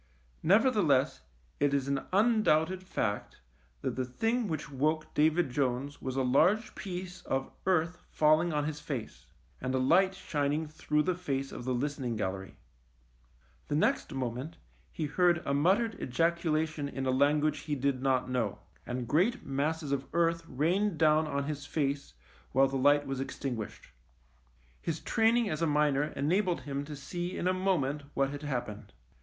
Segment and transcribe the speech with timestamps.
[0.41, 1.21] Nevertheless
[1.59, 3.39] it is an undoubted fact
[3.81, 8.51] that the thing which woke David Jones was a large piece of earth fall ing
[8.51, 9.27] on his face,
[9.61, 12.55] and a light shining through the face of the listening gallery.
[13.67, 14.57] The next moment
[14.91, 18.57] he heard a muttered ejaculation in a language he did not know,
[18.87, 22.15] and great masses of earth rained down on his face
[22.53, 23.89] while the light was extinguished.
[24.81, 28.93] His training as a miner enabled him to see in a moment what had happened.